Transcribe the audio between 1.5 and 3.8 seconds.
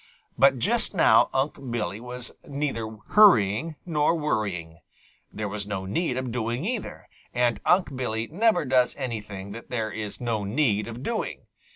Billy was neither hurrying